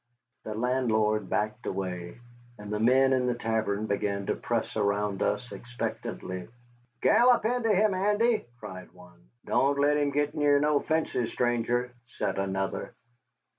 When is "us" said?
5.21-5.51